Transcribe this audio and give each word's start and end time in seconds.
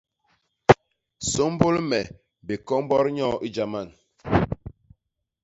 Sômbôl 1.31 1.75
me 1.89 1.99
bikombot 2.47 3.05
nyoo 3.17 3.35
i 3.47 3.49
Jaman! 3.55 3.87